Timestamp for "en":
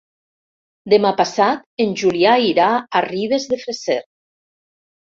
1.87-1.93